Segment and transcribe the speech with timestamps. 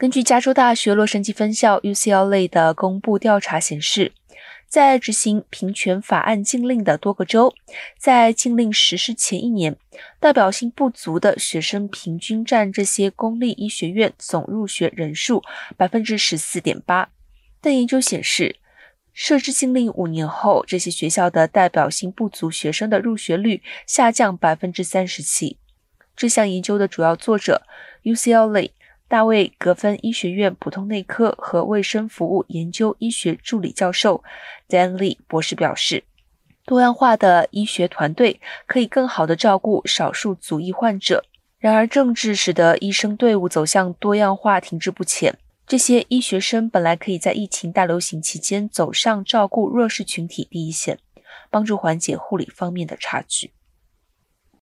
[0.00, 4.14] 根据加州大学洛杉矶分校 UCLA 的公布调查显示，
[4.66, 7.52] 在执行平权法案禁令的多个州，
[7.98, 9.76] 在禁令实施前一年，
[10.18, 15.42] 代表性不足的学生平均占这些公立医学院总入学人数
[15.76, 17.10] 百分之十四点八。
[17.60, 18.56] 但研究显示，
[19.12, 25.58] 设置禁令五年后，这些学校的代表性不足学生的入学率下降百分之三十七。
[26.16, 27.66] 这项研究的主要作者
[28.04, 28.70] UCLA。
[29.10, 34.22] 大卫·格芬医学院普通内科和卫生服务研究医学助理教授
[34.68, 36.04] Dan Lee 博士表示，
[36.64, 41.24] 多样化的医学团队可以更好地照顾少数族裔患者。
[41.58, 45.36] 然而，政治使得医生队伍走向多样化停滞不前。
[45.66, 51.00] 这些医学生本来可以在疫情大流行期间走上照顾弱势群体第一线，
[51.50, 53.50] 帮助缓解护理方面的差距。